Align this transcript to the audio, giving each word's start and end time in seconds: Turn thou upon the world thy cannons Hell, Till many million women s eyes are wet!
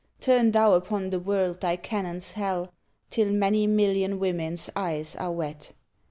Turn 0.19 0.49
thou 0.49 0.73
upon 0.73 1.11
the 1.11 1.19
world 1.19 1.61
thy 1.61 1.75
cannons 1.75 2.31
Hell, 2.31 2.73
Till 3.11 3.29
many 3.29 3.67
million 3.67 4.17
women 4.17 4.53
s 4.53 4.67
eyes 4.75 5.15
are 5.15 5.31
wet! 5.31 5.73